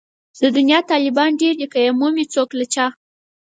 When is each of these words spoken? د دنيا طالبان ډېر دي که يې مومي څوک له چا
د 0.41 0.43
دنيا 0.55 0.79
طالبان 0.91 1.29
ډېر 1.41 1.53
دي 1.59 1.67
که 1.73 1.79
يې 1.85 1.91
مومي 1.99 2.25
څوک 2.33 2.49
له 2.59 2.65
چا 2.73 2.85